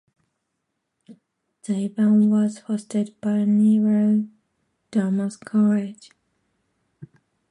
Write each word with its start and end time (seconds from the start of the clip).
The 1.61 1.85
event 1.85 2.31
was 2.31 2.61
hosted 2.61 3.13
by 3.21 3.43
nearby 3.43 4.25
Dartmouth 4.89 5.39
College. 5.45 6.09